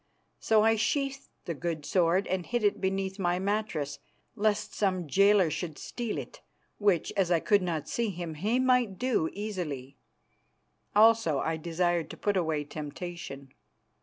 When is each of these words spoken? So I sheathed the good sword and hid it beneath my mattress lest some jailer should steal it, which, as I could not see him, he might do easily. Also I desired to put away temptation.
So 0.39 0.63
I 0.63 0.77
sheathed 0.77 1.29
the 1.45 1.53
good 1.53 1.85
sword 1.85 2.25
and 2.25 2.47
hid 2.47 2.63
it 2.63 2.81
beneath 2.81 3.19
my 3.19 3.37
mattress 3.37 3.99
lest 4.35 4.73
some 4.73 5.07
jailer 5.07 5.51
should 5.51 5.77
steal 5.77 6.17
it, 6.17 6.41
which, 6.79 7.13
as 7.15 7.29
I 7.29 7.39
could 7.39 7.61
not 7.61 7.87
see 7.87 8.09
him, 8.09 8.33
he 8.33 8.57
might 8.57 8.97
do 8.97 9.29
easily. 9.31 9.97
Also 10.95 11.37
I 11.37 11.55
desired 11.55 12.09
to 12.09 12.17
put 12.17 12.35
away 12.35 12.63
temptation. 12.63 13.53